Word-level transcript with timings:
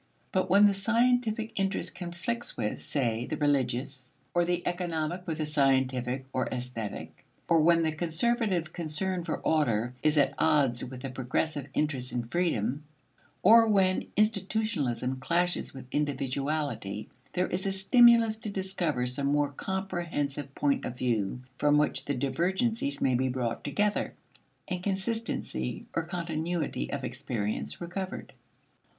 But 0.31 0.49
when 0.49 0.65
the 0.65 0.73
scientific 0.73 1.51
interest 1.59 1.93
conflicts 1.93 2.57
with, 2.57 2.81
say, 2.81 3.27
the 3.27 3.37
religious, 3.37 4.09
or 4.33 4.43
the 4.45 4.65
economic 4.67 5.27
with 5.27 5.37
the 5.37 5.45
scientific 5.45 6.25
or 6.33 6.47
aesthetic, 6.47 7.23
or 7.47 7.59
when 7.61 7.83
the 7.83 7.91
conservative 7.91 8.73
concern 8.73 9.23
for 9.23 9.39
order 9.41 9.93
is 10.01 10.17
at 10.17 10.33
odds 10.39 10.83
with 10.83 11.01
the 11.03 11.11
progressive 11.11 11.67
interest 11.75 12.13
in 12.13 12.23
freedom, 12.29 12.83
or 13.43 13.67
when 13.67 14.07
institutionalism 14.17 15.19
clashes 15.19 15.71
with 15.71 15.85
individuality, 15.91 17.07
there 17.33 17.45
is 17.45 17.67
a 17.67 17.71
stimulus 17.71 18.37
to 18.37 18.49
discover 18.49 19.05
some 19.05 19.27
more 19.27 19.49
comprehensive 19.51 20.55
point 20.55 20.83
of 20.83 20.97
view 20.97 21.41
from 21.59 21.77
which 21.77 22.05
the 22.05 22.15
divergencies 22.15 23.01
may 23.01 23.13
be 23.13 23.29
brought 23.29 23.63
together, 23.63 24.15
and 24.67 24.81
consistency 24.81 25.85
or 25.93 26.03
continuity 26.05 26.91
of 26.91 27.03
experience 27.03 27.79
recovered. 27.79 28.33